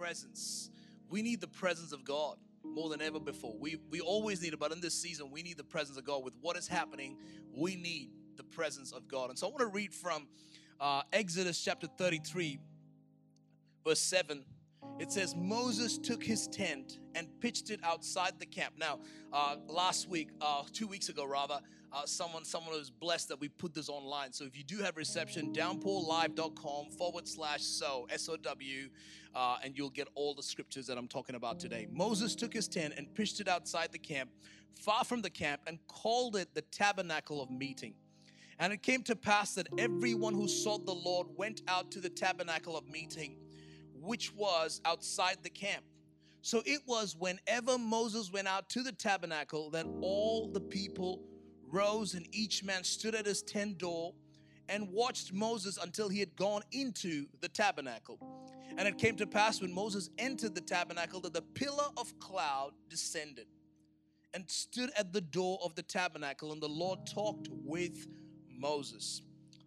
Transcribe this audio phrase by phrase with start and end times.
[0.00, 0.70] presence.
[1.10, 3.54] We need the presence of God more than ever before.
[3.60, 6.24] We we always need it, but in this season, we need the presence of God.
[6.24, 7.18] With what is happening,
[7.54, 9.28] we need the presence of God.
[9.28, 10.26] And so I want to read from
[10.80, 12.58] uh, Exodus chapter 33,
[13.84, 14.44] verse 7
[14.98, 18.74] it says Moses took his tent and pitched it outside the camp.
[18.78, 19.00] Now,
[19.32, 21.60] uh, last week, uh, two weeks ago rather,
[21.92, 24.32] uh, someone someone who's blessed that we put this online.
[24.32, 28.88] So if you do have reception, downpourlive.com forward slash so S O W,
[29.34, 31.88] uh, and you'll get all the scriptures that I'm talking about today.
[31.92, 34.30] Moses took his tent and pitched it outside the camp,
[34.74, 37.94] far from the camp, and called it the tabernacle of meeting.
[38.58, 42.10] And it came to pass that everyone who sought the Lord went out to the
[42.10, 43.36] tabernacle of meeting
[44.00, 45.84] which was outside the camp.
[46.42, 51.20] So it was whenever Moses went out to the tabernacle that all the people
[51.72, 54.14] rose and each man stood at his tent door
[54.68, 58.18] and watched Moses until he had gone into the tabernacle.
[58.78, 62.72] And it came to pass when Moses entered the tabernacle that the pillar of cloud
[62.88, 63.46] descended
[64.32, 68.06] and stood at the door of the tabernacle, and the Lord talked with
[68.48, 69.22] Moses.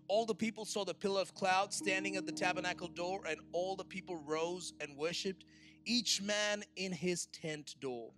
[0.08, 3.76] All the people saw the pillar of cloud standing at the tabernacle door, and all
[3.76, 5.46] the people rose and worshiped,
[5.86, 8.12] each man in his tent door.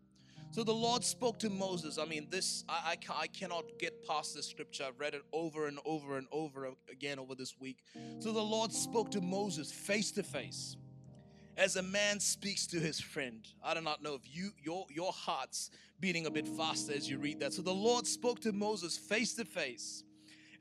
[0.56, 1.98] So the Lord spoke to Moses.
[1.98, 4.86] I mean, this, I, I, I, cannot get past this scripture.
[4.88, 7.84] I've read it over and over and over again over this week.
[8.20, 10.78] So the Lord spoke to Moses face to face
[11.58, 13.46] as a man speaks to his friend.
[13.62, 17.18] I do not know if you your your heart's beating a bit faster as you
[17.18, 17.52] read that.
[17.52, 20.06] So the Lord spoke to Moses face to face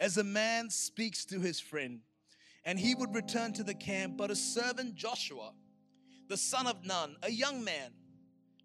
[0.00, 2.00] as a man speaks to his friend.
[2.64, 5.52] And he would return to the camp, but a servant Joshua,
[6.28, 7.92] the son of Nun, a young man,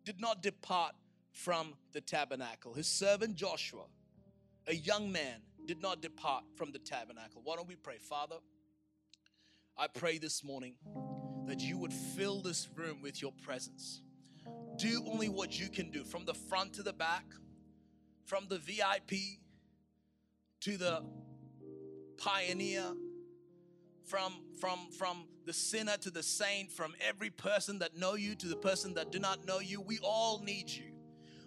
[0.04, 0.96] did not depart
[1.32, 2.74] from the tabernacle.
[2.74, 3.84] His servant Joshua,
[4.68, 7.42] a young man, did not depart from the tabernacle.
[7.44, 7.98] Why don't we pray?
[7.98, 8.38] Father,
[9.78, 10.76] I pray this morning
[11.46, 14.02] that you would fill this room with your presence.
[14.78, 17.26] Do only what you can do from the front to the back,
[18.26, 19.40] from the VIP
[20.62, 21.04] to the
[22.18, 22.86] pioneer,
[24.06, 28.48] from, from, from the sinner to the saint, from every person that know you to
[28.48, 29.82] the person that do not know you.
[29.82, 30.89] We all need you.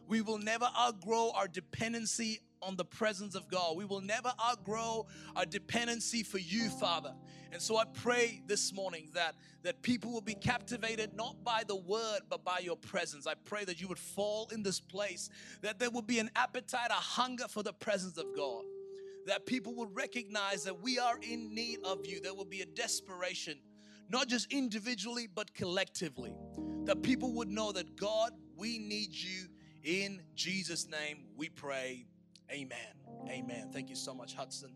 [0.08, 3.76] We will never outgrow our dependency on the presence of God.
[3.76, 7.12] We will never outgrow our dependency for you, Father.
[7.50, 11.76] And so I pray this morning that that people will be captivated not by the
[11.76, 13.26] word but by your presence.
[13.26, 15.28] I pray that you would fall in this place,
[15.60, 18.64] that there will be an appetite, a hunger for the presence of God
[19.26, 22.20] that people would recognize that we are in need of you.
[22.20, 23.58] There will be a desperation,
[24.08, 26.34] not just individually, but collectively.
[26.84, 29.46] That people would know that God, we need you.
[29.82, 32.06] In Jesus' name we pray.
[32.50, 32.78] Amen.
[33.28, 33.70] Amen.
[33.72, 34.72] Thank you so much, Hudson.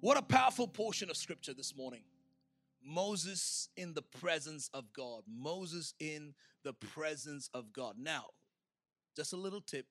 [0.00, 2.02] What a powerful portion of scripture this morning.
[2.82, 5.22] Moses in the presence of God.
[5.28, 7.96] Moses in the presence of God.
[7.98, 8.26] Now,
[9.16, 9.86] just a little tip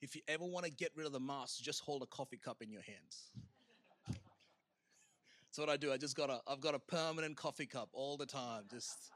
[0.00, 2.62] if you ever want to get rid of the mask, just hold a coffee cup
[2.62, 3.30] in your hands.
[4.06, 5.92] That's what I do.
[5.92, 8.64] I just got a I've got a permanent coffee cup all the time.
[8.70, 9.10] Just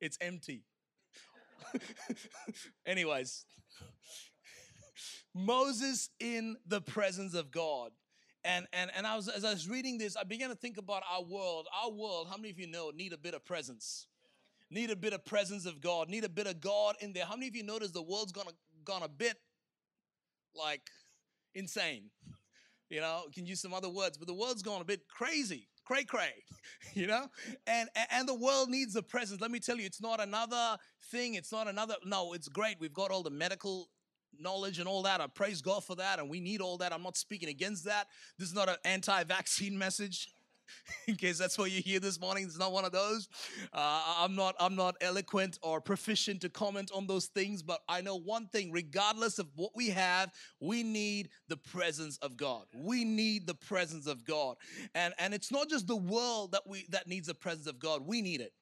[0.00, 0.64] it's empty.
[2.86, 3.44] Anyways,
[5.34, 7.92] Moses in the presence of God.
[8.44, 11.02] And, and, and I was, as I was reading this, I began to think about
[11.10, 11.66] our world.
[11.84, 14.06] Our world, how many of you know, need a bit of presence?
[14.70, 17.24] Need a bit of presence of God, need a bit of God in there.
[17.24, 18.50] How many of you notice the world's gonna
[18.84, 19.36] gone a bit
[20.54, 20.82] like
[21.54, 22.10] insane.
[22.90, 26.04] You know, can use some other words, but the world's gone a bit crazy, cray
[26.04, 26.34] cray,
[26.94, 27.26] you know?
[27.66, 29.40] And, and the world needs a presence.
[29.40, 30.76] Let me tell you, it's not another
[31.10, 32.76] thing, it's not another, no, it's great.
[32.78, 33.88] We've got all the medical
[34.38, 35.22] knowledge and all that.
[35.22, 36.92] I praise God for that, and we need all that.
[36.92, 38.06] I'm not speaking against that.
[38.38, 40.28] This is not an anti vaccine message.
[41.06, 42.44] in case that's what you hear this morning.
[42.44, 43.28] It's not one of those.
[43.72, 44.54] Uh, I'm not.
[44.60, 48.72] I'm not eloquent or proficient to comment on those things, but I know one thing:
[48.72, 52.64] regardless of what we have, we need the presence of God.
[52.74, 54.56] We need the presence of God,
[54.94, 58.02] and and it's not just the world that we that needs the presence of God.
[58.06, 58.52] We need it.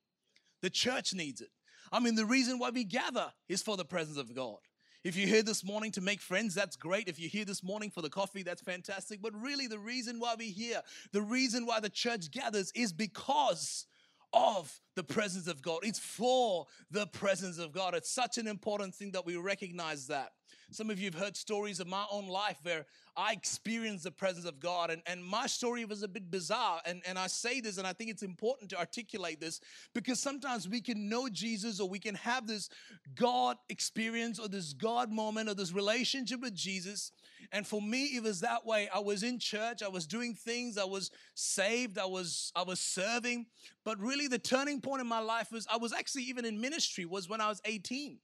[0.62, 1.50] The church needs it.
[1.92, 4.58] I mean, the reason why we gather is for the presence of God.
[5.06, 7.06] If you're here this morning to make friends, that's great.
[7.06, 9.22] If you're here this morning for the coffee, that's fantastic.
[9.22, 10.82] But really, the reason why we're here,
[11.12, 13.86] the reason why the church gathers is because
[14.32, 15.78] of the presence of God.
[15.84, 17.94] It's for the presence of God.
[17.94, 20.32] It's such an important thing that we recognize that.
[20.72, 22.86] Some of you have heard stories of my own life where
[23.16, 26.80] I experienced the presence of God, and, and my story was a bit bizarre.
[26.84, 29.60] And, and I say this, and I think it's important to articulate this
[29.94, 32.68] because sometimes we can know Jesus or we can have this
[33.14, 37.12] God experience or this God moment or this relationship with Jesus.
[37.52, 38.88] And for me, it was that way.
[38.92, 42.80] I was in church, I was doing things, I was saved, I was I was
[42.80, 43.46] serving.
[43.84, 47.04] But really the turning point in my life was I was actually even in ministry,
[47.04, 48.18] was when I was 18.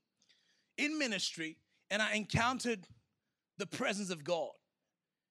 [0.78, 1.56] In ministry,
[1.92, 2.88] and I encountered
[3.58, 4.50] the presence of God.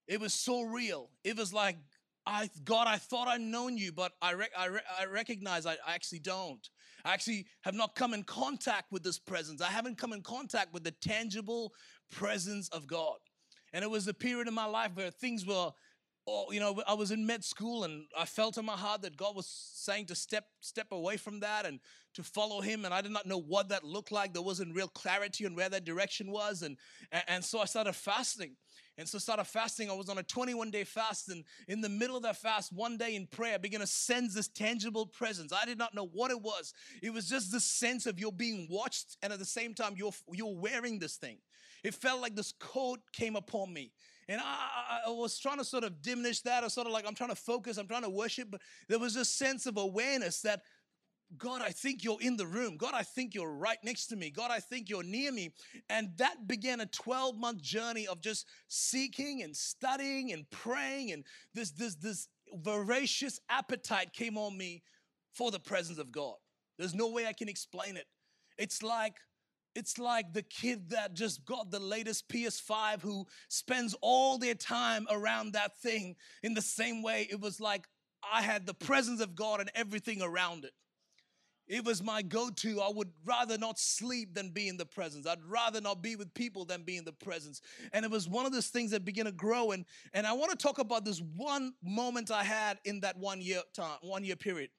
[0.08, 1.10] It was so real.
[1.24, 1.78] It was like,
[2.26, 5.96] I God, I thought I'd known you, but I, I, re- I recognize I, I
[5.96, 6.70] actually don't.
[7.04, 9.60] I actually have not come in contact with this presence.
[9.60, 11.74] I haven't come in contact with the tangible
[12.12, 13.18] presence of God.
[13.74, 15.72] And it was a period in my life where things were
[16.28, 19.18] oh, you know, I was in med school and I felt in my heart that
[19.18, 21.80] God was saying to step step away from that and
[22.14, 24.34] to follow him and I did not know what that looked like.
[24.34, 26.78] There wasn't real clarity on where that direction was and
[27.28, 28.56] and, so I started fasting.
[28.98, 29.90] And so I started fasting.
[29.90, 31.30] I was on a 21 day fast.
[31.30, 34.36] And in the middle of that fast, one day in prayer, I began to sense
[34.36, 35.52] this tangible presence.
[35.54, 36.74] I did not know what it was.
[37.02, 39.18] It was just the sense of you're being watched.
[39.24, 41.38] And at the same time, you're, you're wearing this thing.
[41.84, 43.92] It felt like this coat came upon me.
[44.32, 47.14] And I, I, was trying to sort of diminish that, or sort of like I'm
[47.14, 50.62] trying to focus, I'm trying to worship, but there was this sense of awareness that
[51.38, 52.78] God, I think you're in the room.
[52.78, 54.30] God, I think you're right next to me.
[54.30, 55.54] God, I think you're near me.
[55.90, 61.12] And that began a 12 month journey of just seeking and studying and praying.
[61.12, 64.82] And this, this, this voracious appetite came on me
[65.34, 66.36] for the presence of God.
[66.78, 68.06] There's no way I can explain it.
[68.58, 69.16] It's like
[69.76, 75.08] it's like the kid that just got the latest PS5 who spends all their time
[75.10, 77.88] around that thing in the same way it was like
[78.32, 80.74] I had the presence of God and everything around it.
[81.68, 82.82] It was my go to.
[82.82, 85.26] I would rather not sleep than be in the presence.
[85.26, 87.62] I'd rather not be with people than be in the presence.
[87.94, 89.72] And it was one of those things that began to grow.
[89.72, 93.42] And, and I want to talk about this one moment I had in that one
[93.42, 94.70] year time, one year period.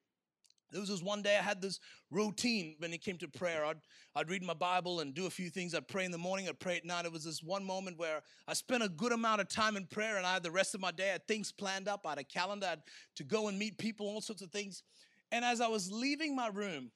[0.73, 1.79] There was this one day I had this
[2.11, 3.65] routine when it came to prayer.
[3.65, 3.77] I'd,
[4.17, 5.75] I'd read my Bible and do a few things.
[5.75, 7.05] I'd pray in the morning, I'd pray at night.
[7.05, 10.17] It was this one moment where I spent a good amount of time in prayer
[10.17, 12.07] and I had the rest of my day, I had things planned up.
[12.07, 12.83] I had a calendar I'd,
[13.17, 14.83] to go and meet people, all sorts of things.
[15.31, 16.91] And as I was leaving my room,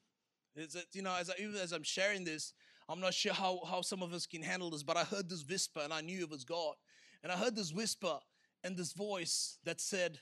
[0.93, 2.55] you know, as, I, even as I'm sharing this,
[2.89, 5.45] I'm not sure how, how some of us can handle this, but I heard this
[5.47, 6.75] whisper and I knew it was God.
[7.23, 8.19] And I heard this whisper
[8.65, 10.19] and this voice that said,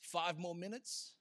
[0.00, 1.12] Five more minutes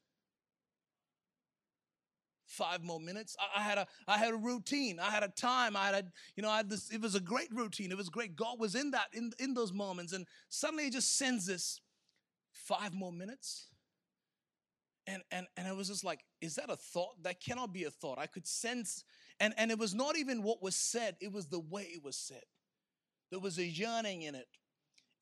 [2.51, 3.36] five more minutes.
[3.39, 5.00] I, I, had a I had a routine.
[5.00, 5.75] I had a time.
[5.75, 6.03] I had a,
[6.36, 6.89] you know I had this.
[6.92, 7.92] It was a great routine.
[7.92, 8.36] It was great.
[8.36, 11.80] God was in that in in those moments, and suddenly He just sends this
[12.53, 13.68] five more minutes.
[15.07, 17.24] And and and it was just like, is that a thought?
[17.24, 18.19] That cannot be a thought.
[18.19, 19.03] I could sense,
[19.39, 21.15] and and it was not even what was said.
[21.19, 22.44] It was the way it was said.
[23.31, 24.48] There was a yearning in it.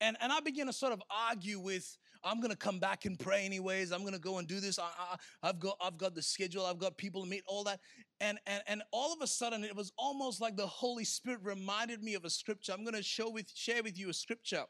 [0.00, 3.44] And, and I began to sort of argue with I'm to come back and pray
[3.44, 3.92] anyways.
[3.92, 4.78] I'm to go and do this.
[4.78, 6.66] I, have got I've got the schedule.
[6.66, 7.42] I've got people to meet.
[7.46, 7.80] All that.
[8.20, 12.02] And and and all of a sudden, it was almost like the Holy Spirit reminded
[12.02, 12.72] me of a scripture.
[12.72, 14.64] I'm to show with share with you a scripture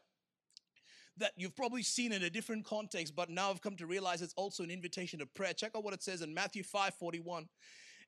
[1.17, 4.33] that you've probably seen in a different context, but now I've come to realize it's
[4.35, 5.53] also an invitation to prayer.
[5.53, 7.47] Check out what it says in Matthew 5 41.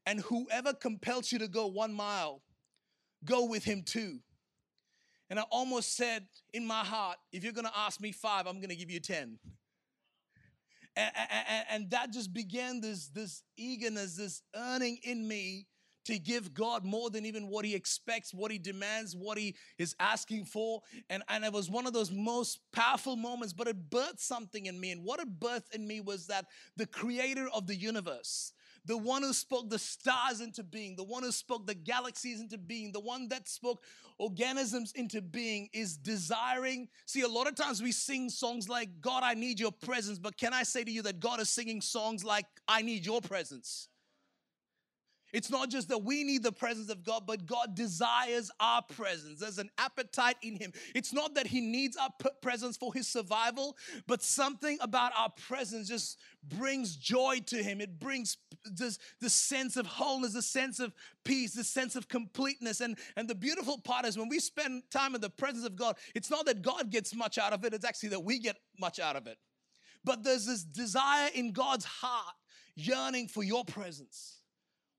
[0.06, 2.42] And whoever compels you to go one mile,
[3.24, 4.20] go with him too.
[5.30, 8.58] And I almost said in my heart, if you're going to ask me five, I'm
[8.58, 9.40] going to give you 10.
[10.96, 15.66] And, and, and, that just began this, this eagerness, this earning in me
[16.06, 19.96] to give God more than even what He expects, what He demands, what He is
[20.00, 20.82] asking for.
[21.10, 24.80] And, and it was one of those most powerful moments, but it birthed something in
[24.80, 24.92] me.
[24.92, 26.46] And what it birthed in me was that
[26.78, 28.54] the creator of the universe,
[28.86, 32.58] the one who spoke the stars into being, the one who spoke the galaxies into
[32.58, 33.84] being, the one that spoke
[34.18, 36.88] organisms into being is desiring.
[37.06, 40.38] See, a lot of times we sing songs like, God, I need your presence, but
[40.38, 43.88] can I say to you that God is singing songs like, I need your presence?
[45.34, 49.40] It's not just that we need the presence of God, but God desires our presence.
[49.40, 50.72] There's an appetite in Him.
[50.94, 52.12] It's not that He needs our
[52.42, 53.76] presence for His survival,
[54.06, 57.82] but something about our presence just brings joy to Him.
[57.82, 62.80] It brings this, the sense of wholeness, the sense of peace, the sense of completeness.
[62.80, 65.98] And, and the beautiful part is when we spend time in the presence of God,
[66.14, 69.00] it's not that God gets much out of it, it's actually that we get much
[69.00, 69.40] out of it.
[70.04, 72.36] But there's this desire in God's heart
[72.76, 74.43] yearning for your presence.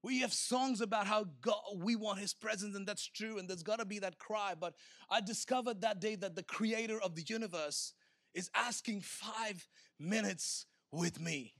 [0.04, 3.62] We have songs about how God, we want His presence, and that's true, and there's
[3.62, 4.52] gotta be that cry.
[4.58, 4.74] But
[5.08, 7.94] I discovered that day that the creator of the universe
[8.34, 9.66] is asking five
[9.98, 11.54] minutes with me.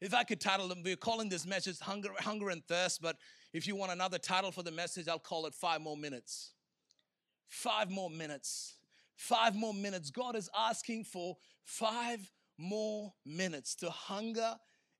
[0.00, 3.16] If I could title them, we're calling this message Hunger, Hunger and Thirst, but
[3.52, 6.52] if you want another title for the message, I'll call it Five More Minutes.
[7.48, 8.74] five more minutes.
[9.16, 10.10] Five more minutes.
[10.10, 14.54] God is asking for five more minutes to hunger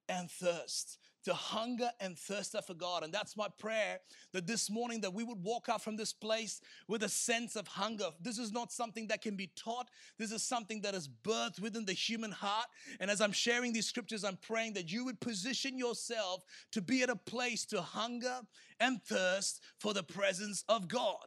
[0.09, 3.03] and thirst to hunger and thirst after God.
[3.03, 3.99] And that's my prayer
[4.33, 7.67] that this morning that we would walk out from this place with a sense of
[7.67, 8.11] hunger.
[8.21, 9.89] This is not something that can be taught.
[10.21, 12.69] This is something that is birthed within the human heart.
[13.01, 17.03] And as I'm sharing these scriptures, I'm praying that you would position yourself to be
[17.03, 18.43] at a place to hunger
[18.79, 21.27] and thirst for the presence of God.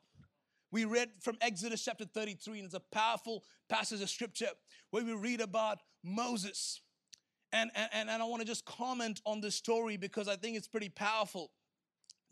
[0.71, 4.51] We read from Exodus chapter 33, and it's a powerful passage of scripture
[4.91, 6.79] where we read about Moses
[7.51, 10.67] and, and, and I want to just comment on this story because I think it's
[10.67, 11.51] pretty powerful.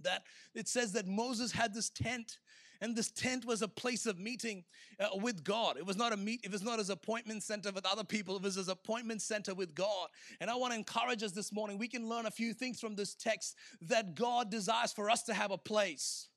[0.02, 2.38] That it says that Moses had this tent,
[2.82, 4.64] and this tent was a place of meeting
[5.00, 5.78] uh, with God.
[5.78, 8.44] It was not a meet, it was not his appointment center with other people, it
[8.44, 10.10] was his appointment center with God.
[10.40, 11.80] And I want to encourage us this morning.
[11.80, 15.34] We can learn a few things from this text that God desires for us to
[15.34, 16.28] have a place.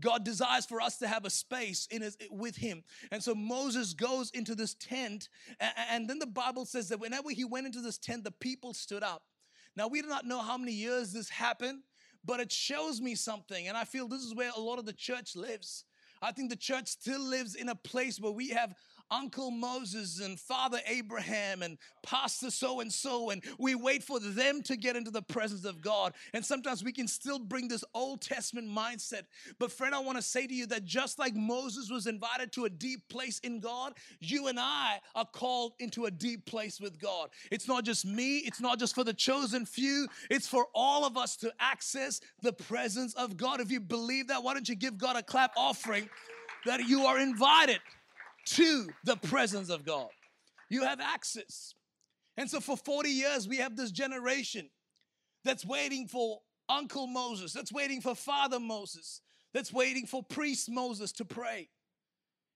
[0.00, 2.84] God desires for us to have a space in his, with him.
[3.10, 5.28] And so Moses goes into this tent,
[5.58, 8.74] and, and then the Bible says that whenever he went into this tent, the people
[8.74, 9.22] stood up.
[9.76, 11.82] Now, we do not know how many years this happened,
[12.24, 13.68] but it shows me something.
[13.68, 15.84] And I feel this is where a lot of the church lives.
[16.20, 18.74] I think the church still lives in a place where we have
[19.10, 24.62] Uncle Moses and Father Abraham and Pastor so and so, and we wait for them
[24.62, 26.14] to get into the presence of God.
[26.34, 29.22] And sometimes we can still bring this Old Testament mindset.
[29.58, 32.64] But, friend, I want to say to you that just like Moses was invited to
[32.64, 36.98] a deep place in God, you and I are called into a deep place with
[36.98, 37.30] God.
[37.50, 41.16] It's not just me, it's not just for the chosen few, it's for all of
[41.16, 43.60] us to access the presence of God.
[43.60, 46.08] If you believe that, why don't you give God a clap offering
[46.66, 47.80] that you are invited?
[48.50, 50.08] To the presence of God.
[50.70, 51.74] You have access.
[52.36, 54.68] And so for 40 years, we have this generation
[55.44, 59.22] that's waiting for Uncle Moses, that's waiting for Father Moses,
[59.54, 61.68] that's waiting for Priest Moses to pray.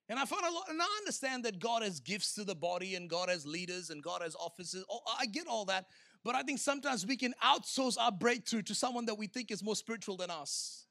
[0.09, 2.97] And I find a lot, and I understand that God has gifts to the body
[2.97, 4.85] and God has leaders and God has offices.
[4.91, 5.87] Oh, I get all that.
[6.25, 9.63] But I think sometimes we can outsource our breakthrough to someone that we think is
[9.63, 10.87] more spiritual than us.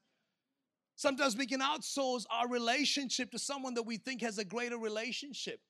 [0.96, 5.60] Sometimes we can outsource our relationship to someone that we think has a greater relationship.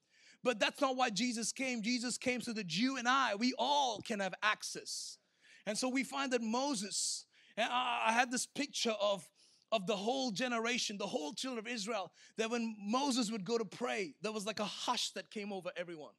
[0.45, 1.83] But that's not why Jesus came.
[1.83, 5.19] Jesus came so that you and I, we all can have access.
[5.67, 7.27] And so we find that Moses,
[7.57, 9.25] and I had this picture of,
[9.71, 13.65] of the whole generation, the whole children of Israel, that when Moses would go to
[13.65, 16.15] pray, there was like a hush that came over everyone.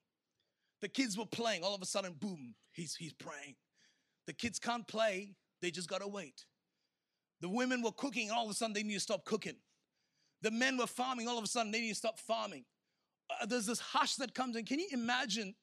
[0.81, 3.55] The kids were playing, all of a sudden, boom, he's, he's praying.
[4.25, 6.45] The kids can't play, they just gotta wait.
[7.43, 9.57] The women were cooking, all of a sudden they need to stop cooking.
[10.43, 12.63] The men were farming, all of a sudden they need to stop farming.
[13.29, 14.63] Uh, there's this hush that comes in.
[14.63, 15.53] Can you imagine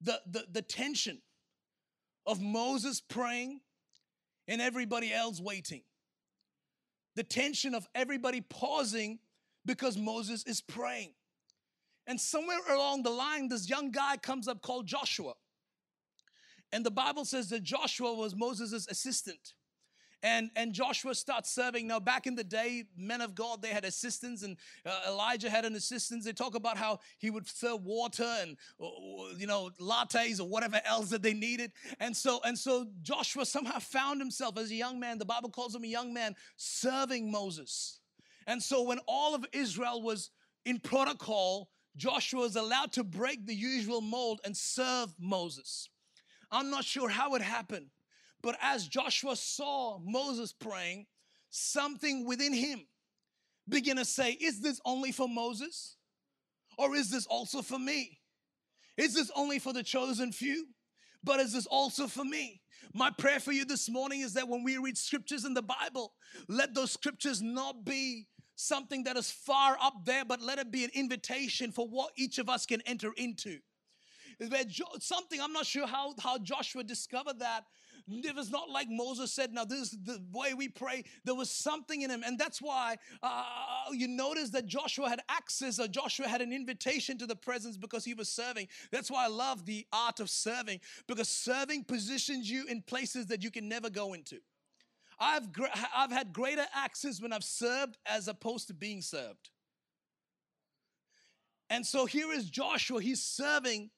[0.00, 1.22] the, the, the tension
[2.26, 3.60] of Moses praying
[4.48, 5.82] and everybody else waiting?
[7.14, 9.20] The tension of everybody pausing
[9.64, 11.12] because Moses is praying.
[12.08, 15.34] And somewhere along the line, this young guy comes up called Joshua.
[16.72, 19.54] And the Bible says that Joshua was Moses' assistant
[20.22, 21.86] and and Joshua starts serving.
[21.86, 25.64] Now, back in the day, men of God they had assistants, and uh, Elijah had
[25.64, 26.24] an assistant.
[26.24, 28.56] They talk about how he would serve water and
[29.36, 31.72] you know lattes or whatever else that they needed.
[32.00, 35.18] And so and so Joshua somehow found himself as a young man.
[35.18, 38.00] The Bible calls him a young man serving Moses.
[38.46, 40.30] And so when all of Israel was
[40.64, 45.90] in protocol, Joshua was allowed to break the usual mold and serve Moses.
[46.50, 47.88] I'm not sure how it happened.
[48.42, 51.06] But as Joshua saw Moses praying,
[51.50, 52.86] something within him
[53.68, 55.96] began to say, Is this only for Moses?
[56.78, 58.20] Or is this also for me?
[58.96, 60.66] Is this only for the chosen few?
[61.24, 62.60] But is this also for me?
[62.94, 66.14] My prayer for you this morning is that when we read scriptures in the Bible,
[66.48, 70.84] let those scriptures not be something that is far up there, but let it be
[70.84, 73.58] an invitation for what each of us can enter into.
[75.00, 77.64] Something, I'm not sure how, how Joshua discovered that,
[78.10, 81.04] it was not like Moses said, now this is the way we pray.
[81.24, 82.22] There was something in him.
[82.24, 83.44] And that's why uh,
[83.92, 88.04] you notice that Joshua had access or Joshua had an invitation to the presence because
[88.04, 88.68] he was serving.
[88.90, 93.42] That's why I love the art of serving because serving positions you in places that
[93.42, 94.38] you can never go into.
[95.20, 95.48] I've,
[95.94, 99.50] I've had greater access when I've served as opposed to being served.
[101.70, 103.90] And so here is Joshua, he's serving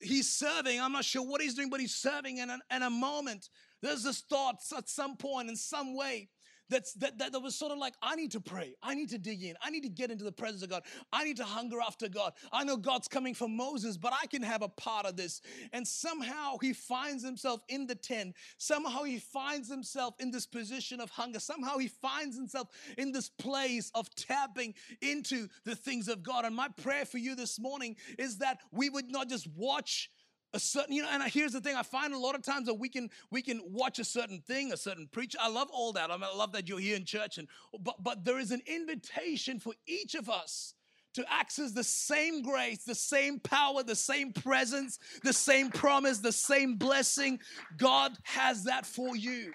[0.00, 0.80] he's serving.
[0.80, 2.40] I'm not sure what he's doing, but he's serving.
[2.40, 3.48] And in a moment,
[3.82, 6.28] there's this thought at some point, in some way,
[6.68, 8.74] that's, that, that, that was sort of like, I need to pray.
[8.82, 9.54] I need to dig in.
[9.62, 10.82] I need to get into the presence of God.
[11.12, 12.32] I need to hunger after God.
[12.52, 15.40] I know God's coming for Moses, but I can have a part of this.
[15.72, 18.34] And somehow he finds himself in the tent.
[18.58, 21.40] Somehow he finds himself in this position of hunger.
[21.40, 26.44] Somehow he finds himself in this place of tapping into the things of God.
[26.44, 30.10] And my prayer for you this morning is that we would not just watch
[30.54, 32.74] a certain you know and here's the thing i find a lot of times that
[32.74, 36.10] we can we can watch a certain thing a certain preacher i love all that
[36.10, 37.48] I, I love that you're here in church and
[37.80, 40.74] but but there is an invitation for each of us
[41.14, 46.32] to access the same grace the same power the same presence the same promise the
[46.32, 47.40] same blessing.
[47.76, 49.52] God has that for you.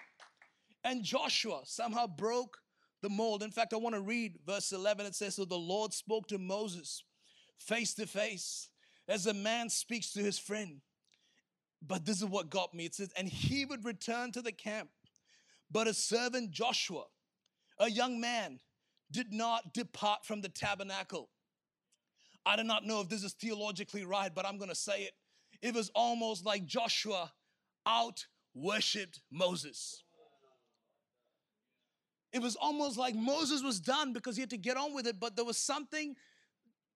[0.83, 2.57] And joshua somehow broke
[3.01, 3.43] the mold.
[3.43, 6.37] In fact i want to read verse 11 it says so the lord spoke to
[6.37, 7.03] moses
[7.57, 8.69] face to face
[9.07, 10.81] as a man speaks to his friend.
[11.85, 12.85] But this is what got me.
[12.85, 14.89] It says, and he would return to the camp.
[15.69, 17.05] But a servant Joshua,
[17.79, 18.59] a young man,
[19.11, 21.29] did not depart from the tabernacle.
[22.45, 25.13] I do not know if this is theologically right, but I'm going to say it.
[25.61, 27.31] It was almost like Joshua
[27.85, 30.03] out worshiped Moses.
[32.31, 35.19] It was almost like Moses was done because he had to get on with it,
[35.19, 36.15] but there was something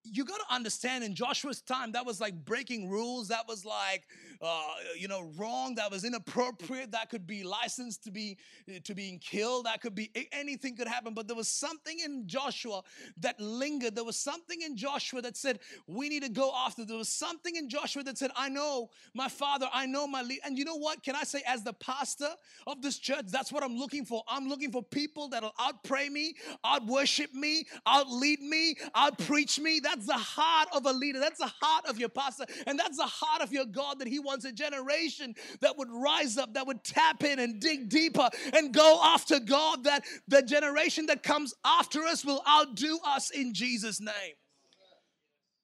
[0.04, 3.28] you got to understand in Joshua's time, that was like breaking rules.
[3.28, 4.06] That was like,
[4.42, 4.64] uh,
[4.98, 5.76] you know, wrong.
[5.76, 6.92] That was inappropriate.
[6.92, 8.38] That could be licensed to be
[8.84, 9.66] to being killed.
[9.66, 11.14] That could be anything could happen.
[11.14, 12.84] But there was something in Joshua
[13.18, 13.96] that lingered.
[13.96, 16.86] There was something in Joshua that said we need to go after.
[16.86, 19.68] There was something in Joshua that said, I know my father.
[19.74, 20.40] I know my lead.
[20.46, 21.04] And you know what?
[21.04, 22.30] Can I say, as the pastor
[22.66, 24.24] of this church, that's what I'm looking for.
[24.28, 29.18] I'm looking for people that'll out pray me, out worship me, out lead me, out
[29.20, 29.80] preach me.
[29.80, 31.20] That's the heart of a leader.
[31.20, 32.46] That's the heart of your pastor.
[32.66, 36.38] And that's the heart of your God that He wants a generation that would rise
[36.38, 41.08] up, that would tap in and dig deeper and go after God, that the generation
[41.08, 44.36] that comes after us will outdo us in Jesus' name.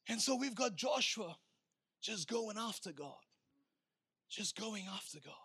[0.10, 1.36] And so we've got Joshua
[2.02, 3.14] just going after God,
[4.30, 5.36] just going after God,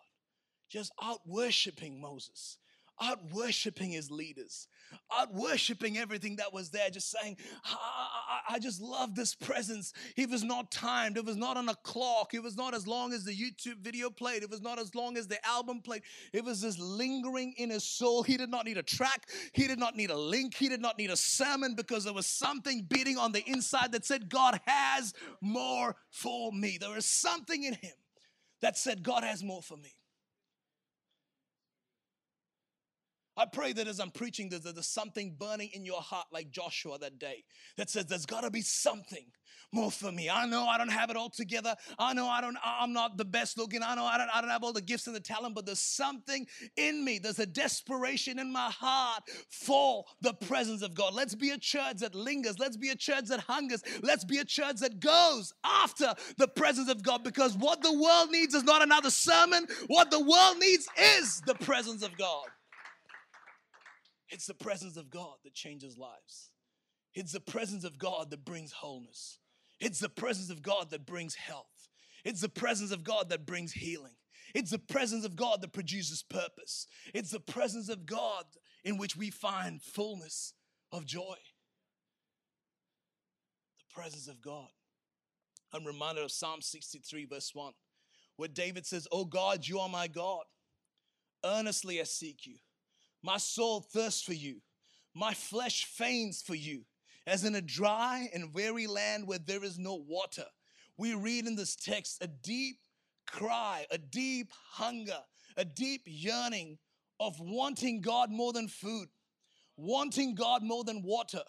[0.71, 2.59] just out worshiping Moses,
[3.01, 4.69] out worshiping his leaders,
[5.13, 7.77] out worshiping everything that was there, just saying, I,
[8.49, 9.93] I, I, just love this presence.
[10.17, 13.13] It was not timed, it was not on a clock, it was not as long
[13.13, 16.03] as the YouTube video played, it was not as long as the album played.
[16.33, 18.23] It was just lingering in his soul.
[18.23, 20.99] He did not need a track, he did not need a link, he did not
[20.99, 25.15] need a sermon because there was something beating on the inside that said, God has
[25.41, 26.79] more for me.
[26.81, 27.93] There is something in him
[28.61, 29.98] that said, God has more for me.
[33.39, 36.99] I pray that as I'm preaching, there's, there's something burning in your heart like Joshua
[36.99, 37.45] that day
[37.77, 39.27] that says there's got to be something
[39.73, 40.29] more for me.
[40.29, 41.77] I know I don't have it all together.
[42.01, 43.83] I know I don't, I'm not the best looking.
[43.83, 45.79] I know I don't, I don't have all the gifts and the talent, but there's
[45.79, 46.47] something
[46.77, 47.21] in me.
[47.21, 51.15] There's a desperation in my heart for the presence of God.
[51.15, 52.59] Let's be a church that lingers.
[52.59, 53.85] Let's be a church that hungers.
[54.03, 58.31] Let's be a church that goes after the presence of God because what the world
[58.31, 59.67] needs is not another sermon.
[59.87, 62.47] What the world needs is the presence of God.
[64.29, 66.51] It's the presence of God that changes lives.
[67.15, 69.39] It's the presence of God that brings wholeness.
[69.81, 71.89] It's the presence of God that brings health.
[72.25, 74.15] It's the presence of God that brings healing.
[74.55, 76.87] It's the presence of God that produces purpose.
[77.15, 78.45] It's the presence of God
[78.85, 80.55] in which we find fullness
[80.93, 81.37] of joy.
[83.79, 84.69] The presence of God.
[85.73, 87.73] I'm reminded of Psalm 63, verse 1,
[88.37, 90.45] where David says, Oh God, you are my God.
[91.45, 92.57] Earnestly I seek you.
[93.23, 94.61] My soul thirsts for you.
[95.15, 96.85] My flesh faints for you,
[97.27, 100.47] as in a dry and weary land where there is no water.
[100.97, 102.77] We read in this text a deep
[103.27, 105.19] cry, a deep hunger,
[105.57, 106.79] a deep yearning
[107.21, 109.09] of wanting God more than food,
[109.77, 111.43] wanting God more than water,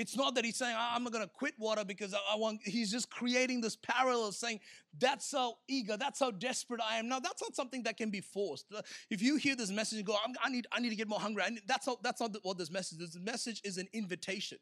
[0.00, 2.60] it's not that he's saying, ah, I'm not going to quit water because I want,
[2.64, 4.60] he's just creating this parallel saying,
[4.98, 7.06] that's how eager, that's how desperate I am.
[7.06, 8.64] Now, that's not something that can be forced.
[8.74, 11.20] Uh, if you hear this message and go, i need, I need to get more
[11.20, 13.12] hungry, need, that's, not, that's not what this message is.
[13.12, 14.56] This message is an invitation.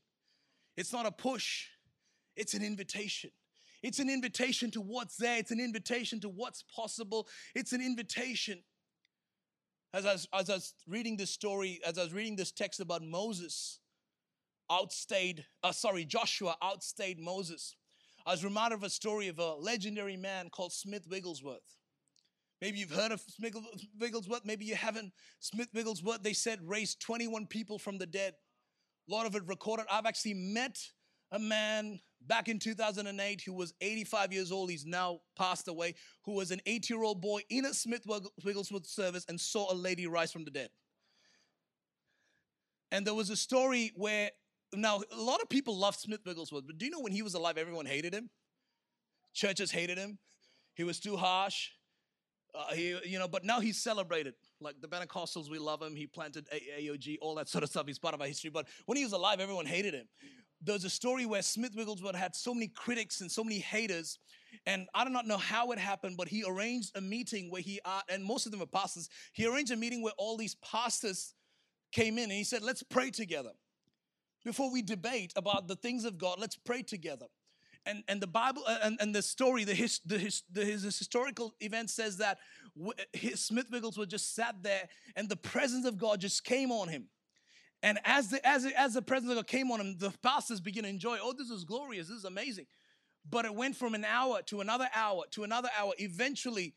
[0.76, 1.66] It's not a push,
[2.34, 3.30] it's an invitation.
[3.80, 8.58] It's an invitation to what's there, it's an invitation to what's possible, it's an invitation.
[9.94, 12.80] As I was, as I was reading this story, as I was reading this text
[12.80, 13.78] about Moses,
[14.70, 17.76] outstayed, uh, sorry, Joshua outstayed Moses.
[18.26, 21.76] I was reminded of a story of a legendary man called Smith Wigglesworth.
[22.60, 23.54] Maybe you've heard of Smith
[23.98, 25.12] Wigglesworth, maybe you haven't.
[25.38, 28.34] Smith Wigglesworth, they said, raised 21 people from the dead.
[29.08, 29.86] A lot of it recorded.
[29.90, 30.78] I've actually met
[31.30, 34.70] a man back in 2008 who was 85 years old.
[34.70, 38.04] He's now passed away, who was an eight year old boy in a Smith
[38.44, 40.70] Wigglesworth service and saw a lady rise from the dead.
[42.90, 44.30] And there was a story where
[44.74, 47.34] now a lot of people love Smith Wigglesworth, but do you know when he was
[47.34, 48.30] alive, everyone hated him?
[49.34, 50.18] Churches hated him.
[50.74, 51.70] He was too harsh.
[52.54, 54.34] Uh, he, you know, but now he's celebrated.
[54.60, 55.94] Like the Pentecostals, we love him.
[55.94, 56.48] He planted
[56.80, 57.86] AOG, all that sort of stuff.
[57.86, 58.50] He's part of our history.
[58.50, 60.08] But when he was alive, everyone hated him.
[60.60, 64.18] There's a story where Smith Wigglesworth had so many critics and so many haters,
[64.66, 67.78] and I do not know how it happened, but he arranged a meeting where he,
[67.84, 71.34] uh, and most of them are pastors, he arranged a meeting where all these pastors
[71.92, 73.52] came in and he said, Let's pray together.
[74.44, 77.26] Before we debate about the things of God, let's pray together
[77.88, 80.82] and, and the Bible uh, and, and the story, the, his, the, his, the his
[80.82, 82.38] historical event says that
[83.12, 87.06] his, Smith Wigglesworth just sat there and the presence of God just came on him.
[87.82, 90.82] And as the, as, as the presence of God came on him, the pastors began
[90.82, 92.66] to enjoy, oh, this is glorious, this is amazing.
[93.28, 95.92] But it went from an hour to another hour to another hour.
[95.98, 96.74] Eventually,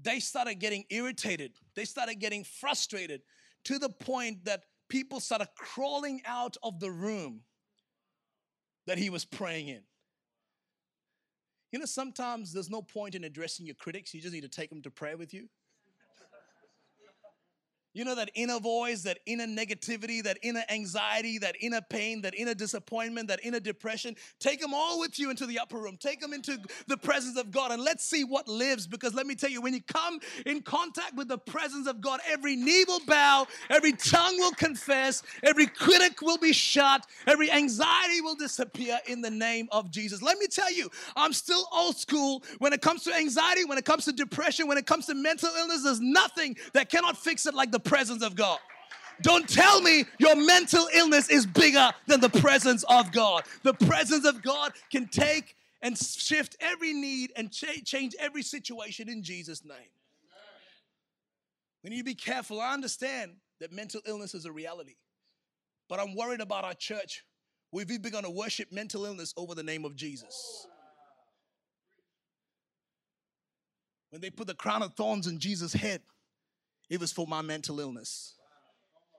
[0.00, 1.52] they started getting irritated.
[1.74, 3.22] They started getting frustrated
[3.64, 7.40] to the point that people started crawling out of the room
[8.86, 9.80] that he was praying in.
[11.72, 14.68] You know, sometimes there's no point in addressing your critics, you just need to take
[14.68, 15.48] them to prayer with you.
[17.92, 22.36] You know, that inner voice, that inner negativity, that inner anxiety, that inner pain, that
[22.36, 24.14] inner disappointment, that inner depression.
[24.38, 25.96] Take them all with you into the upper room.
[25.98, 28.86] Take them into the presence of God and let's see what lives.
[28.86, 32.20] Because let me tell you, when you come in contact with the presence of God,
[32.28, 38.20] every knee will bow, every tongue will confess, every critic will be shut, every anxiety
[38.20, 40.22] will disappear in the name of Jesus.
[40.22, 43.84] Let me tell you, I'm still old school when it comes to anxiety, when it
[43.84, 45.82] comes to depression, when it comes to mental illness.
[45.82, 48.58] There's nothing that cannot fix it like the the presence of God.
[49.22, 53.42] Don't tell me your mental illness is bigger than the presence of God.
[53.62, 59.08] The presence of God can take and shift every need and cha- change every situation
[59.08, 59.76] in Jesus' name.
[61.82, 62.60] We need to be careful.
[62.60, 64.96] I understand that mental illness is a reality,
[65.88, 67.24] but I'm worried about our church.
[67.72, 70.66] We've begun to worship mental illness over the name of Jesus.
[74.10, 76.00] When they put the crown of thorns on Jesus' head,
[76.90, 78.34] it was for my mental illness.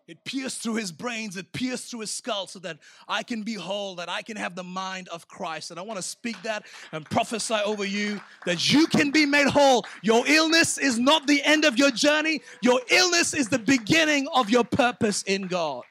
[0.08, 3.54] It pierced through his brains, it pierced through his skull so that I can be
[3.54, 5.72] whole, that I can have the mind of Christ.
[5.72, 9.48] And I want to speak that and prophesy over you that you can be made
[9.48, 9.86] whole.
[10.02, 14.50] Your illness is not the end of your journey, your illness is the beginning of
[14.50, 15.84] your purpose in God.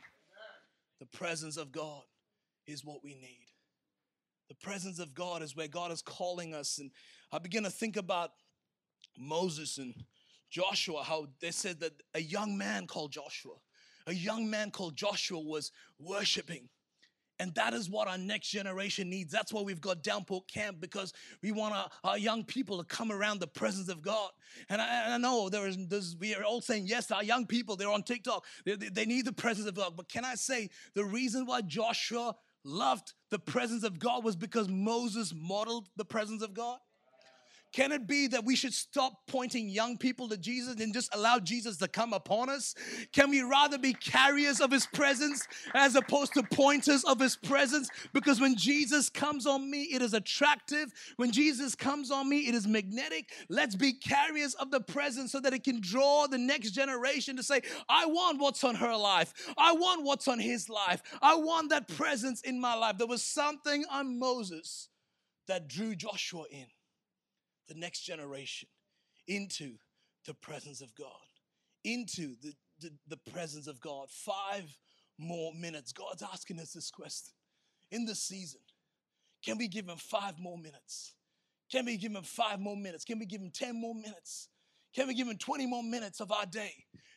[0.99, 2.03] The presence of God
[2.67, 3.47] is what we need.
[4.51, 6.79] The presence of God is where God is calling us.
[6.79, 6.91] And
[7.33, 8.33] I begin to think about
[9.17, 9.95] Moses and
[10.51, 13.55] Joshua, how they said that a young man called Joshua,
[14.07, 16.69] a young man called Joshua was worshiping.
[17.39, 19.33] And that is what our next generation needs.
[19.33, 23.11] That's why we've got Downpour Camp because we want our, our young people to come
[23.11, 24.29] around the presence of God.
[24.69, 27.47] And I, and I know there is, there's, we are all saying, yes, our young
[27.47, 28.45] people, they're on TikTok.
[28.67, 29.95] They, they, they need the presence of God.
[29.97, 34.69] But can I say the reason why Joshua loved the presence of God was because
[34.69, 36.79] Moses modeled the presence of God?
[37.73, 41.39] Can it be that we should stop pointing young people to Jesus and just allow
[41.39, 42.75] Jesus to come upon us?
[43.13, 47.89] Can we rather be carriers of his presence as opposed to pointers of his presence?
[48.13, 50.93] Because when Jesus comes on me, it is attractive.
[51.17, 53.31] When Jesus comes on me, it is magnetic.
[53.49, 57.43] Let's be carriers of the presence so that it can draw the next generation to
[57.45, 59.33] say, I want what's on her life.
[59.57, 61.03] I want what's on his life.
[61.23, 62.99] I want that presence in my life.
[62.99, 64.89] There was something on Moses
[65.47, 66.67] that drew Joshua in
[67.71, 68.69] the next generation
[69.29, 69.75] into
[70.27, 71.07] the presence of God,
[71.85, 74.11] into the, the, the presence of God.
[74.11, 74.77] Five
[75.17, 75.93] more minutes.
[75.93, 77.33] God's asking us this question
[77.93, 78.61] in this season.
[79.45, 81.15] Can we give him five more minutes?
[81.71, 83.05] Can we give him five more minutes?
[83.05, 84.49] Can we give him 10 more minutes?
[84.93, 86.73] Can we give him 20 more minutes of our day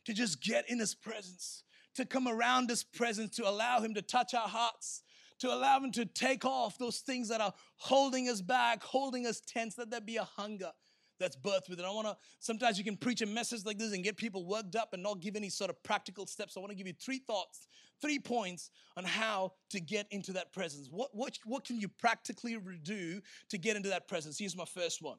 [0.06, 1.64] to just get in his presence,
[1.96, 5.02] to come around his presence, to allow him to touch our hearts,
[5.44, 9.42] to allow Him to take off those things that are holding us back, holding us
[9.42, 9.78] tense.
[9.78, 10.72] Let there be a hunger
[11.20, 11.86] that's birthed with it.
[11.86, 14.78] I want to, sometimes you can preach a message like this and get people worked
[14.78, 16.56] up and not give any sort of practical steps.
[16.56, 17.68] I want to give you three thoughts,
[18.02, 20.88] three points on how to get into that presence.
[20.90, 24.40] What, what, what can you practically do to get into that presence?
[24.40, 25.18] Here's my first one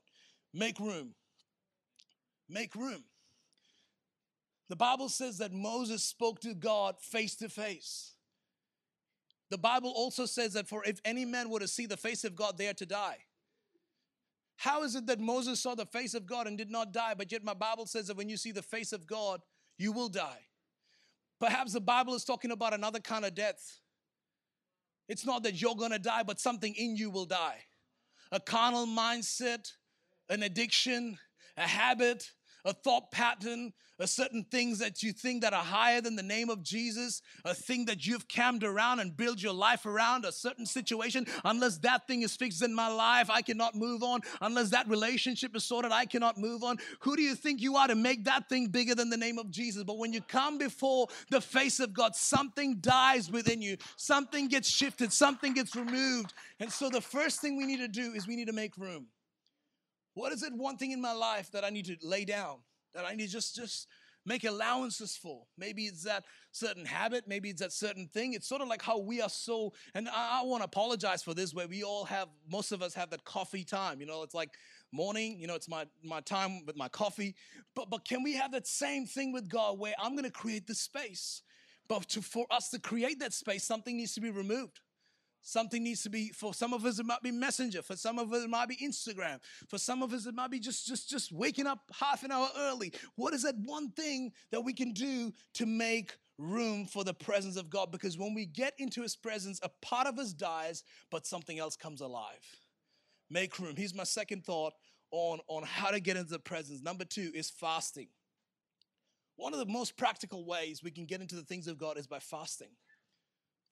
[0.54, 1.10] make room.
[2.48, 3.04] Make room.
[4.70, 8.13] The Bible says that Moses spoke to God face to face.
[9.50, 12.34] The Bible also says that for if any man were to see the face of
[12.34, 13.18] God, they are to die.
[14.56, 17.30] How is it that Moses saw the face of God and did not die, but
[17.30, 19.40] yet my Bible says that when you see the face of God,
[19.78, 20.40] you will die?
[21.40, 23.80] Perhaps the Bible is talking about another kind of death.
[25.08, 27.64] It's not that you're gonna die, but something in you will die.
[28.32, 29.72] A carnal mindset,
[30.30, 31.18] an addiction,
[31.56, 32.30] a habit,
[32.64, 36.50] a thought pattern, a certain things that you think that are higher than the name
[36.50, 40.66] of Jesus, a thing that you've camped around and build your life around, a certain
[40.66, 44.20] situation, unless that thing is fixed in my life, I cannot move on.
[44.40, 46.78] Unless that relationship is sorted, I cannot move on.
[47.00, 49.50] Who do you think you are to make that thing bigger than the name of
[49.50, 49.84] Jesus?
[49.84, 54.68] But when you come before the face of God, something dies within you, something gets
[54.68, 56.34] shifted, something gets removed.
[56.58, 59.06] And so the first thing we need to do is we need to make room.
[60.14, 62.58] What is it one thing in my life that I need to lay down?
[62.94, 63.88] That I need to just just
[64.26, 65.42] make allowances for.
[65.58, 68.32] Maybe it's that certain habit, maybe it's that certain thing.
[68.32, 71.34] It's sort of like how we are so, and I, I want to apologize for
[71.34, 74.00] this, where we all have, most of us have that coffee time.
[74.00, 74.50] You know, it's like
[74.92, 77.34] morning, you know, it's my, my time with my coffee.
[77.74, 80.66] But, but can we have that same thing with God where I'm going to create
[80.66, 81.42] the space?
[81.86, 84.80] But to, for us to create that space, something needs to be removed.
[85.46, 88.32] Something needs to be for some of us it might be messenger, for some of
[88.32, 91.32] us it might be Instagram, for some of us it might be just just just
[91.32, 92.94] waking up half an hour early.
[93.16, 97.58] What is that one thing that we can do to make room for the presence
[97.58, 97.92] of God?
[97.92, 101.76] Because when we get into his presence, a part of us dies, but something else
[101.76, 102.40] comes alive.
[103.28, 103.74] Make room.
[103.76, 104.72] Here's my second thought
[105.10, 106.80] on, on how to get into the presence.
[106.80, 108.08] Number two is fasting.
[109.36, 112.06] One of the most practical ways we can get into the things of God is
[112.06, 112.70] by fasting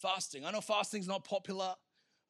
[0.03, 0.45] fasting.
[0.45, 1.75] I know fasting's not popular.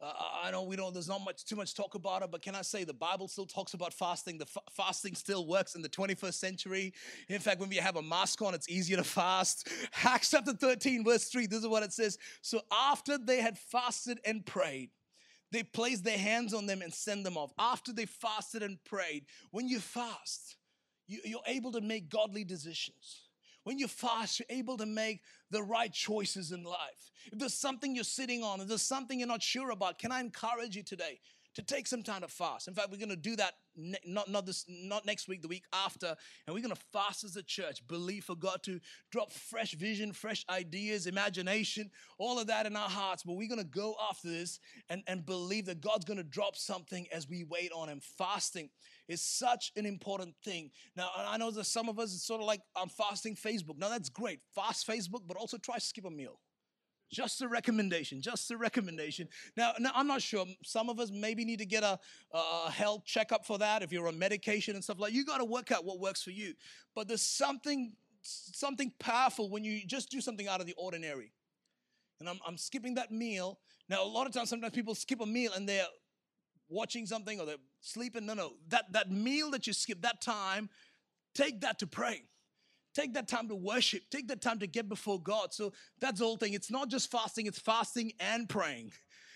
[0.00, 0.92] Uh, I know we don't.
[0.92, 3.46] There's not much too much talk about it, but can I say the Bible still
[3.46, 4.36] talks about fasting?
[4.36, 6.92] The fa- fasting still works in the 21st century.
[7.28, 9.68] In fact, when we have a mask on, it's easier to fast.
[10.04, 11.46] Acts chapter 13, verse 3.
[11.46, 12.18] This is what it says.
[12.42, 14.90] So after they had fasted and prayed,
[15.52, 17.52] they placed their hands on them and sent them off.
[17.58, 20.56] After they fasted and prayed, when you fast,
[21.06, 23.28] you, you're able to make godly decisions.
[23.64, 25.20] When you fast, you're able to make
[25.50, 27.10] the right choices in life.
[27.30, 30.20] If there's something you're sitting on, if there's something you're not sure about, can I
[30.20, 31.20] encourage you today
[31.54, 32.68] to take some time to fast?
[32.68, 35.48] In fact, we're going to do that ne- not, not, this, not next week, the
[35.48, 36.14] week after,
[36.46, 37.86] and we're going to fast as a church.
[37.86, 42.88] Believe for God to drop fresh vision, fresh ideas, imagination, all of that in our
[42.88, 43.22] hearts.
[43.22, 46.56] But we're going to go after this and, and believe that God's going to drop
[46.56, 48.00] something as we wait on Him.
[48.00, 48.70] Fasting
[49.08, 50.70] is such an important thing.
[50.96, 53.78] Now, I know that some of us, it's sort of like I'm fasting Facebook.
[53.78, 54.40] Now, that's great.
[54.54, 56.38] Fast Facebook, but also try to skip a meal.
[57.12, 59.28] Just a recommendation, just a recommendation.
[59.54, 60.46] Now, now, I'm not sure.
[60.64, 61.98] Some of us maybe need to get a,
[62.32, 63.82] a health checkup for that.
[63.82, 66.30] If you're on medication and stuff like, you got to work out what works for
[66.30, 66.54] you.
[66.94, 71.32] But there's something, something powerful when you just do something out of the ordinary.
[72.18, 73.58] And I'm, I'm skipping that meal.
[73.90, 75.84] Now, a lot of times, sometimes people skip a meal and they're
[76.70, 78.24] watching something or they're sleeping.
[78.24, 78.54] No, no.
[78.68, 80.70] That, that meal that you skip, that time,
[81.34, 82.22] take that to pray.
[82.94, 84.02] Take that time to worship.
[84.10, 85.52] Take that time to get before God.
[85.52, 86.54] So that's the whole thing.
[86.54, 88.92] It's not just fasting, it's fasting and praying.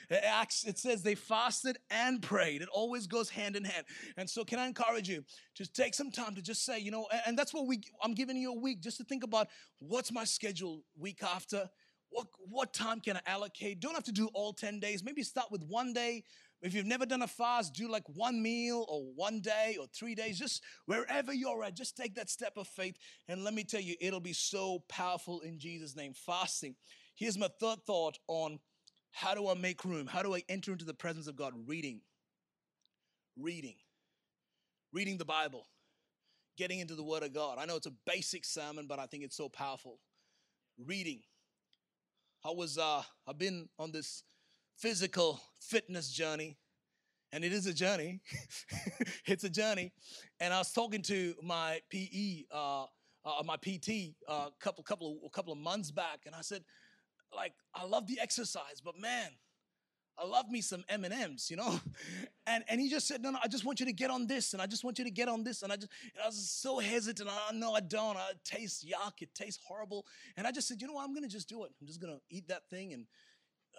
[0.23, 2.63] Acts, it says they fasted and prayed.
[2.63, 3.87] It always goes hand in hand.
[4.17, 5.25] And so, can I encourage you
[5.57, 8.37] to take some time to just say, you know, and that's what we, I'm giving
[8.37, 11.69] you a week just to think about what's my schedule week after?
[12.11, 13.81] What, what time can I allocate?
[13.81, 15.03] Don't have to do all 10 days.
[15.03, 16.23] Maybe start with one day,
[16.67, 20.15] if you've never done a fast, do like one meal or one day or three
[20.15, 22.97] days, just wherever you're at, just take that step of faith.
[23.29, 26.13] And let me tell you, it'll be so powerful in Jesus' name.
[26.13, 26.75] Fasting.
[27.15, 28.59] Here's my third thought on
[29.13, 30.07] how do I make room?
[30.07, 31.55] How do I enter into the presence of God?
[31.67, 32.01] Reading.
[33.39, 33.77] Reading.
[34.93, 35.69] Reading the Bible.
[36.59, 37.59] Getting into the Word of God.
[37.59, 40.01] I know it's a basic sermon, but I think it's so powerful.
[40.85, 41.21] Reading.
[42.45, 44.25] I was, uh, I've been on this
[44.77, 46.57] physical fitness journey.
[47.33, 48.21] And it is a journey.
[49.27, 49.93] it's a journey.
[50.41, 52.85] And I was talking to my PE, uh,
[53.25, 56.63] uh, my PT, a uh, couple, couple, a couple of months back, and I said,
[57.35, 59.31] like, I love the exercise, but man,
[60.19, 61.81] I love me some M and M's, you know.
[62.49, 64.53] And and he just said, no, no, I just want you to get on this,
[64.53, 66.49] and I just want you to get on this, and I just, and I was
[66.49, 67.29] so hesitant.
[67.29, 68.17] I know I don't.
[68.17, 69.21] I, it tastes yuck.
[69.21, 70.07] It tastes horrible.
[70.37, 71.03] And I just said, you know what?
[71.03, 71.73] I'm gonna just do it.
[71.81, 73.07] I'm just gonna eat that thing and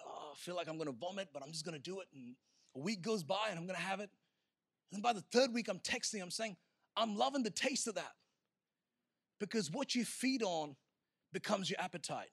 [0.04, 2.08] oh, I feel like I'm to vomit, but I'm just to do it.
[2.14, 2.34] And
[2.76, 4.10] a week goes by and I'm to have it.
[4.92, 6.56] And by the third week, I'm texting, I'm saying,
[6.96, 8.12] I'm loving the taste of that.
[9.38, 10.76] Because what you feed on
[11.32, 12.30] becomes your appetite.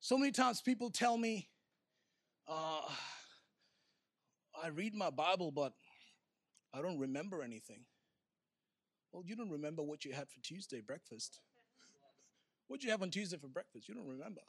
[0.00, 1.48] So many times people tell me,
[2.48, 2.80] uh,
[4.62, 5.74] I read my Bible, but
[6.72, 7.84] I don't remember anything.
[9.12, 11.40] Well, you don't remember what you had for Tuesday breakfast.
[12.70, 13.88] What'd you have on Tuesday for breakfast?
[13.88, 14.42] You don't remember.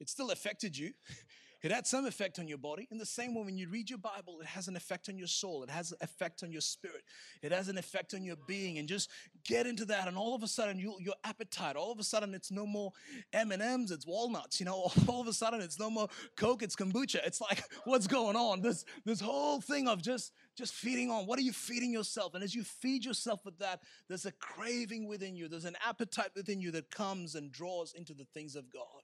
[0.00, 0.92] It still affected you.
[1.62, 2.86] It had some effect on your body.
[2.90, 5.26] In the same way, when you read your Bible, it has an effect on your
[5.26, 5.62] soul.
[5.62, 7.02] It has an effect on your spirit.
[7.42, 8.78] It has an effect on your being.
[8.78, 9.10] And just
[9.42, 11.74] get into that, and all of a sudden, you, your appetite.
[11.74, 12.92] All of a sudden, it's no more
[13.32, 13.90] M and M's.
[13.90, 14.60] It's walnuts.
[14.60, 16.62] You know, all of a sudden, it's no more Coke.
[16.62, 17.26] It's kombucha.
[17.26, 18.60] It's like, what's going on?
[18.60, 21.26] This this whole thing of just Just feeding on.
[21.26, 22.34] What are you feeding yourself?
[22.34, 26.30] And as you feed yourself with that, there's a craving within you, there's an appetite
[26.34, 29.02] within you that comes and draws into the things of God.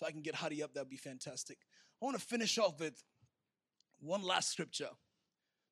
[0.00, 1.58] If I can get Huddy up, that'd be fantastic.
[2.00, 3.02] I want to finish off with
[4.00, 4.90] one last scripture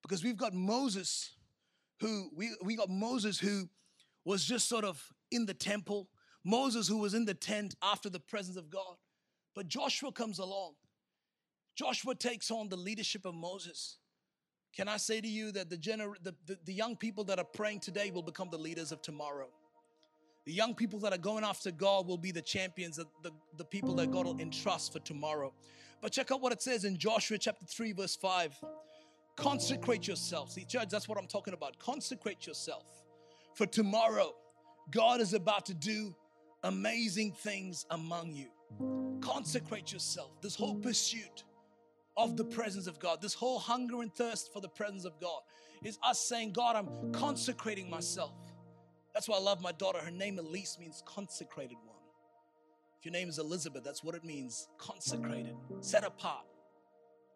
[0.02, 1.32] because we've got Moses
[2.00, 3.68] who we, we got Moses who
[4.24, 6.08] was just sort of in the temple,
[6.44, 8.96] Moses who was in the tent after the presence of God.
[9.54, 10.74] But Joshua comes along.
[11.76, 13.98] Joshua takes on the leadership of Moses.
[14.78, 17.44] Can I say to you that the, gener- the, the, the young people that are
[17.44, 19.48] praying today will become the leaders of tomorrow?
[20.46, 23.64] The young people that are going after God will be the champions, of the, the
[23.64, 25.52] people that God will entrust for tomorrow.
[26.00, 28.54] But check out what it says in Joshua chapter 3, verse 5.
[29.34, 30.52] Consecrate yourself.
[30.52, 31.80] See, church, that's what I'm talking about.
[31.80, 32.84] Consecrate yourself.
[33.54, 34.32] For tomorrow,
[34.92, 36.14] God is about to do
[36.62, 38.46] amazing things among you.
[39.20, 40.40] Consecrate yourself.
[40.40, 41.42] This whole pursuit
[42.18, 45.40] of the presence of God, this whole hunger and thirst for the presence of God
[45.82, 48.32] is us saying, God, I'm consecrating myself.
[49.14, 49.98] That's why I love my daughter.
[49.98, 51.96] Her name, Elise, means consecrated one.
[52.98, 56.44] If your name is Elizabeth, that's what it means consecrated, set apart.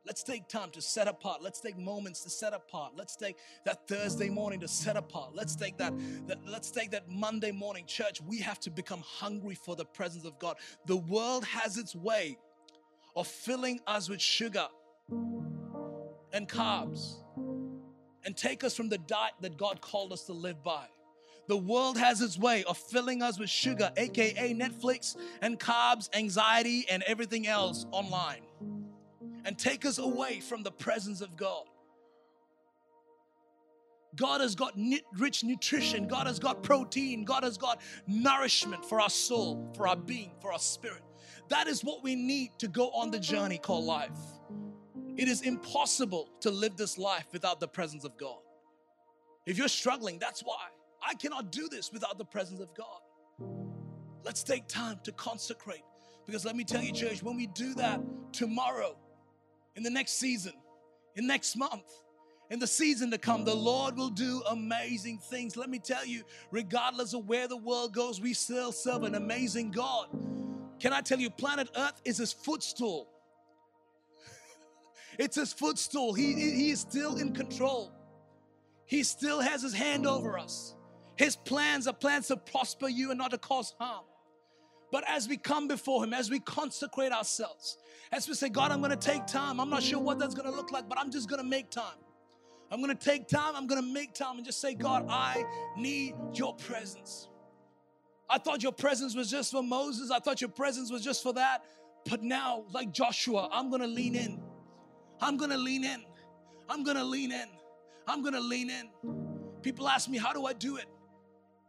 [0.05, 1.43] Let's take time to set apart.
[1.43, 2.95] Let's take moments to set apart.
[2.97, 5.31] Let's take that Thursday morning to set apart.
[5.33, 5.95] Let's take that,
[6.27, 8.21] that let's take that Monday morning church.
[8.21, 10.57] We have to become hungry for the presence of God.
[10.87, 12.37] The world has its way
[13.15, 14.67] of filling us with sugar
[16.33, 17.17] and carbs
[18.25, 20.87] and take us from the diet that God called us to live by.
[21.49, 26.87] The world has its way of filling us with sugar, aka Netflix and carbs, anxiety,
[26.89, 28.43] and everything else online,
[29.45, 31.65] and take us away from the presence of God.
[34.15, 34.79] God has got
[35.19, 36.07] rich nutrition.
[36.07, 37.25] God has got protein.
[37.25, 41.03] God has got nourishment for our soul, for our being, for our spirit.
[41.53, 44.19] That is what we need to go on the journey called life.
[45.19, 48.39] It is impossible to live this life without the presence of God.
[49.45, 50.69] If you're struggling, that's why.
[51.07, 53.03] I cannot do this without the presence of God.
[54.25, 55.85] Let's take time to consecrate.
[56.25, 58.01] Because let me tell you, church, when we do that
[58.33, 58.97] tomorrow,
[59.77, 60.55] in the next season,
[61.17, 61.85] in next month,
[62.49, 65.55] in the season to come, the Lord will do amazing things.
[65.59, 69.71] Let me tell you, regardless of where the world goes, we still serve an amazing
[69.71, 70.09] God.
[70.83, 73.09] Can I tell you, planet Earth is his footstool.
[75.19, 76.13] it's his footstool.
[76.13, 77.93] He, he is still in control.
[78.85, 80.75] He still has his hand over us.
[81.15, 84.05] His plans are plans to prosper you and not to cause harm.
[84.91, 87.79] But as we come before Him, as we consecrate ourselves,
[88.11, 89.61] as we say, God, I'm going to take time.
[89.61, 91.71] I'm not sure what that's going to look like, but I'm just going to make
[91.71, 91.97] time.
[92.73, 93.55] I'm going to take time.
[93.55, 95.45] I'm going to make time and just say, God, I
[95.77, 97.29] need your presence.
[98.33, 100.11] I thought your presence was just for Moses.
[100.11, 101.65] I thought your presence was just for that.
[102.09, 104.41] But now, like Joshua, I'm going to lean in.
[105.21, 106.03] I'm going to lean in.
[106.69, 107.47] I'm going to lean in.
[108.09, 108.89] I'm going to lean in.
[109.61, 110.87] People ask me, how do I do it?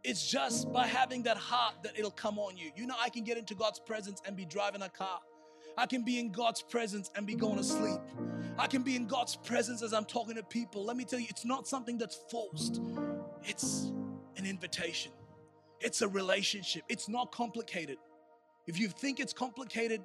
[0.02, 2.70] It's just by having that heart that it'll come on you.
[2.74, 5.20] You know, I can get into God's presence and be driving a car.
[5.76, 8.00] I can be in God's presence and be going to sleep.
[8.58, 10.84] I can be in God's presence as I'm talking to people.
[10.84, 12.80] Let me tell you, it's not something that's forced,
[13.42, 13.92] it's
[14.36, 15.12] an invitation,
[15.84, 16.82] it's a relationship.
[16.88, 17.98] It's not complicated.
[18.66, 20.00] If you think it's complicated,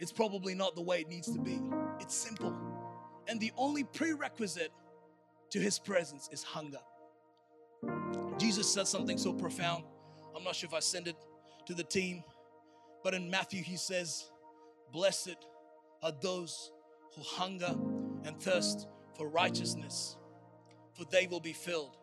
[0.00, 1.60] it's probably not the way it needs to be.
[2.00, 2.54] It's simple.
[3.28, 4.72] And the only prerequisite
[5.50, 6.80] to His presence is hunger.
[8.36, 9.84] Jesus said something so profound.
[10.36, 11.16] I'm not sure if I send it
[11.66, 12.24] to the team,
[13.04, 14.30] but in Matthew, he says,
[14.92, 15.36] Blessed
[16.02, 16.72] are those
[17.14, 17.74] who hunger
[18.24, 20.16] and thirst for righteousness,
[20.94, 21.96] for they will be filled.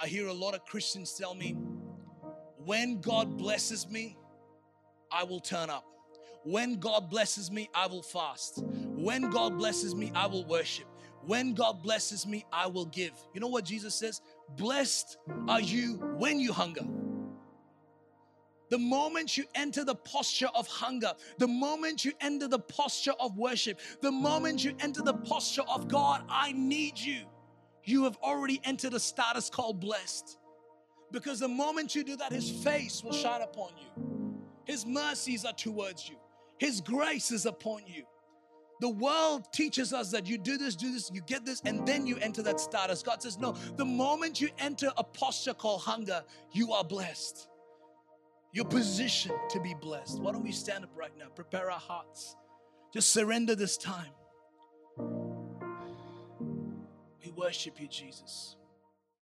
[0.00, 1.56] I hear a lot of Christians tell me,
[2.66, 4.16] when God blesses me,
[5.12, 5.84] I will turn up.
[6.42, 8.62] When God blesses me, I will fast.
[8.64, 10.86] When God blesses me, I will worship.
[11.24, 13.12] When God blesses me, I will give.
[13.34, 14.20] You know what Jesus says?
[14.56, 15.16] Blessed
[15.48, 16.84] are you when you hunger.
[18.70, 23.38] The moment you enter the posture of hunger, the moment you enter the posture of
[23.38, 27.26] worship, the moment you enter the posture of God, I need you,
[27.84, 30.38] you have already entered a status called blessed.
[31.12, 35.52] Because the moment you do that, His face will shine upon you, His mercies are
[35.52, 36.16] towards you,
[36.58, 38.04] His grace is upon you.
[38.80, 42.06] The world teaches us that you do this, do this, you get this, and then
[42.06, 43.02] you enter that status.
[43.02, 47.48] God says, no, the moment you enter a posture called hunger, you are blessed.
[48.52, 50.20] You're positioned to be blessed.
[50.20, 51.28] Why don't we stand up right now?
[51.28, 52.36] Prepare our hearts.
[52.92, 54.12] Just surrender this time.
[57.24, 58.56] We worship you, Jesus.